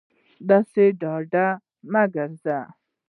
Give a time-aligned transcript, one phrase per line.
[0.49, 1.47] داسې ډاډه
[1.91, 2.59] مه گرځه